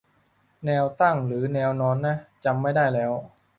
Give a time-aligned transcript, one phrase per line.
[0.65, 3.11] แนวตั้งหรือแนวนอนนะ จำไม่ได้แล้ว